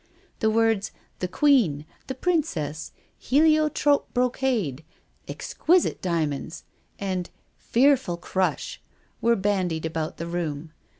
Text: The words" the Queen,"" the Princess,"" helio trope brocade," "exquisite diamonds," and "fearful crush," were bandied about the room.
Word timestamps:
The 0.39 0.49
words" 0.49 0.91
the 1.19 1.27
Queen,"" 1.27 1.85
the 2.07 2.15
Princess,"" 2.15 2.91
helio 3.29 3.69
trope 3.69 4.11
brocade," 4.15 4.83
"exquisite 5.27 6.01
diamonds," 6.01 6.63
and 6.97 7.29
"fearful 7.55 8.17
crush," 8.17 8.81
were 9.21 9.35
bandied 9.35 9.85
about 9.85 10.17
the 10.17 10.25
room. 10.25 10.73